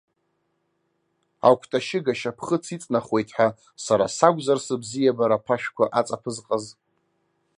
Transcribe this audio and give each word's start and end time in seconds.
Акәты 1.49 1.77
ашьыга 1.79 2.13
ашьапхыц 2.15 2.65
иҵнахуеит 2.75 3.29
ҳәа, 3.35 3.47
сара 3.85 4.05
сакәзар 4.15 4.59
сыбзиабара 4.65 5.35
аԥашәқәа 5.37 5.85
аҵаԥызҟаз? 5.99 6.65